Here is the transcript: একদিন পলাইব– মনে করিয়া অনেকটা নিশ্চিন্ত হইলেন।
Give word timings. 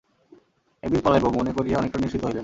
একদিন 0.83 1.01
পলাইব– 1.03 1.37
মনে 1.39 1.51
করিয়া 1.53 1.77
অনেকটা 1.77 1.99
নিশ্চিন্ত 1.99 2.23
হইলেন। 2.25 2.39